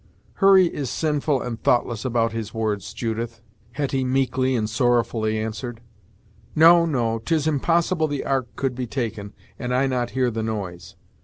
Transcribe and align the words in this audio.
"Hurry 0.41 0.65
is 0.65 0.89
sinful 0.89 1.43
and 1.43 1.61
thoughtless 1.61 2.03
about 2.05 2.31
his 2.31 2.55
words, 2.55 2.91
Judith," 2.91 3.39
Hetty 3.73 4.03
meekly 4.03 4.55
and 4.55 4.67
sorrowfully 4.67 5.37
answered. 5.37 5.79
"No 6.55 6.87
no; 6.87 7.19
'tis 7.19 7.45
impossible 7.45 8.07
the 8.07 8.25
ark 8.25 8.47
could 8.55 8.73
be 8.73 8.87
taken 8.87 9.33
and 9.59 9.75
I 9.75 9.85
not 9.85 10.09
hear 10.17 10.31
the 10.31 10.41
noise. 10.41 10.95